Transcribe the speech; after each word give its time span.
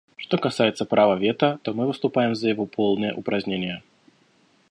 Что 0.17 0.37
касается 0.39 0.85
права 0.85 1.15
вето, 1.15 1.59
то 1.61 1.75
мы 1.75 1.85
выступаем 1.85 2.33
за 2.33 2.49
его 2.49 2.65
полное 2.65 3.13
упразднение. 3.13 3.83